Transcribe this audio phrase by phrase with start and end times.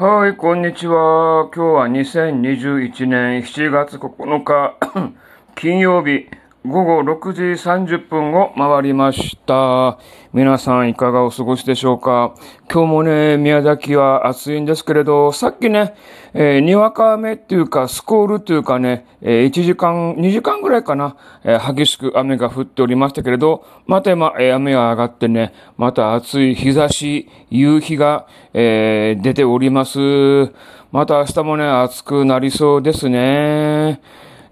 [0.00, 1.50] はい、こんにちは。
[1.52, 4.76] 今日は2021年7月9日、
[5.58, 6.28] 金曜日、
[6.68, 7.42] 午後6時
[7.96, 9.98] 30分を回りました。
[10.34, 12.34] 皆さんいかがお過ごしでしょうか？
[12.70, 15.94] 今日もね、宮崎は暑いんですけれど、さっきね、
[16.34, 29.98] えーにわか雨っていうか、スコールっていうかね、えー1時間、2時間ぐらいかな、えー激しく雨が降っておりましたけれど、また今、え雨が上がってね、また暑い日差し、夕日が、え出ております。
[30.92, 34.02] また明日もね、暑くなりそうですね。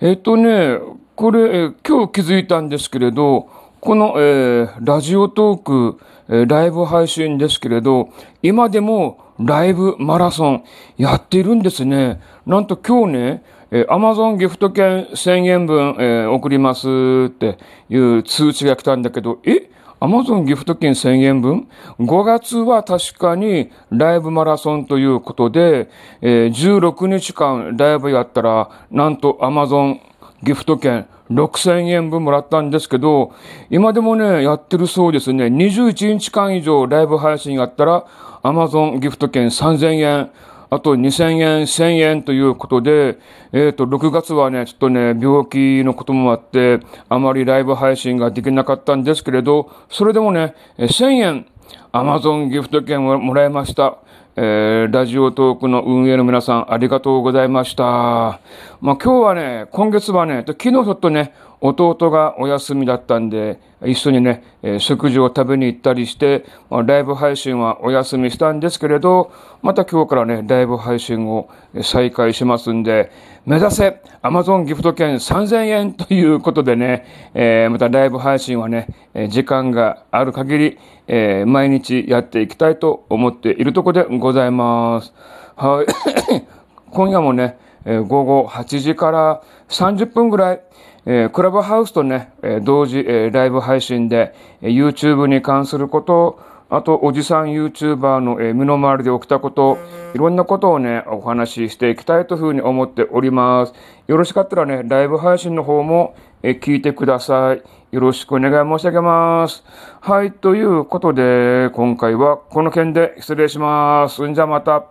[0.00, 0.78] えっとね、
[1.16, 3.48] これ、今日気づいたんですけれど、
[3.80, 5.98] この、えーラジオトーク、
[6.28, 8.10] えーライブ配信ですけれど、
[8.42, 10.64] 今でもライブマラソン
[10.98, 12.20] やっているんですね。
[12.44, 16.86] なんと今日ね、えー、Amazon ギフト券1000円分、えー送ります
[17.28, 17.56] って
[17.88, 19.70] いう通知が来たんだけど、え？
[19.98, 25.88] アマゾンギフト券1000円分 ?5 月は確かにライブマラソンということで、
[26.20, 30.00] えー16日間ライブやったら、なんとアマゾン
[30.42, 33.32] ギフト券6000円分もらったんですけど、
[33.70, 35.46] 今でもね、やってるそうですね。
[35.46, 38.06] 21日間以上ライブ配信やったら、
[38.42, 40.30] アマゾンギフト券3000円、
[40.68, 43.18] あと2000円、1000円ということで、
[43.52, 51.46] えっ、と、6月はね、ちょっとね、病気のこともあって、あまりライブ配信ができなかったんですけれど、それでもね、1000円、
[51.92, 53.98] アマゾンギフト券をもらいました。
[54.38, 57.82] えーラジオトークの運営の皆さん、ありがとうございました。
[57.82, 69.32] まあ今日はね、今月はね、昨日ちょっとね、弟がお休みだったんで、一緒にね、えー食事を食べに行ったりして、まあ、ライブ配信はお休みしたんですけれど、
[69.62, 71.48] また今日からね、ライブ配信を
[71.82, 73.10] 再開しますんで、
[73.46, 78.88] 目指せ Amazon ギフト券3000円ということでね、えーまたライブ配信はね、
[79.30, 85.14] 時間がある限り、えー毎日やっていきたいと思っているところでごございます。
[85.54, 86.42] はい。
[86.90, 90.60] 今夜もね、えー午後8時から30分ぐらい、
[91.06, 99.78] えークラブハウスとね、えー同時、えーライブ配信で、えー YouTube に関すること、あと、おじさん YouTuber の、え身の回りで起きたこと、
[100.14, 103.74] いろんなことをね、お話ししていきたいというふうに思っております。
[104.08, 107.62] よろしかったらね、ライブ配信の方も、え聞いてください。
[107.92, 109.64] よろしくお願い申し上げます。
[110.00, 114.26] はい、ということで、今回はこの件で失礼します。
[114.26, 114.86] んじゃまた。